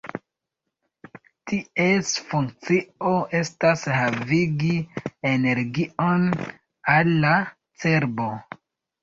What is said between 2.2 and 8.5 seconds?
funkcio estas havigi energion al la cerbo.